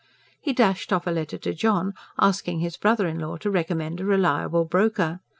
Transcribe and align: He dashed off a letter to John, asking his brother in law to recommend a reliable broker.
He 0.41 0.51
dashed 0.51 0.91
off 0.91 1.05
a 1.05 1.11
letter 1.11 1.37
to 1.37 1.53
John, 1.53 1.93
asking 2.17 2.57
his 2.59 2.75
brother 2.75 3.05
in 3.05 3.19
law 3.19 3.37
to 3.37 3.51
recommend 3.51 3.99
a 3.99 4.03
reliable 4.03 4.65
broker. 4.65 5.19